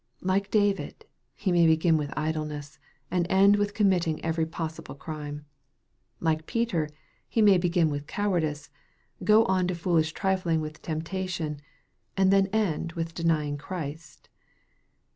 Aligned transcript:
Like 0.23 0.49
David, 0.49 1.05
he 1.35 1.51
may 1.51 1.67
begin 1.67 1.95
with 1.95 2.11
idleness, 2.17 2.79
and 3.11 3.27
end 3.29 3.57
with 3.57 3.75
com 3.75 3.89
mitting 3.89 4.19
every 4.25 4.47
possible 4.47 4.95
crime. 4.95 5.45
Like 6.19 6.47
Peter, 6.47 6.89
he 7.29 7.39
may 7.39 7.59
be 7.59 7.69
gin 7.69 7.91
with 7.91 8.07
cowardice 8.07 8.71
go 9.23 9.45
on 9.45 9.67
to 9.67 9.75
foolish 9.75 10.13
trifling 10.13 10.59
with 10.59 10.81
temp 10.81 11.03
tation, 11.03 11.59
and 12.17 12.33
then 12.33 12.47
end 12.47 12.93
with 12.93 13.13
denying 13.13 13.59
Christ. 13.59 14.27